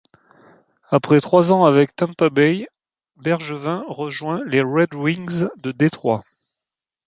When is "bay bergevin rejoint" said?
2.31-4.41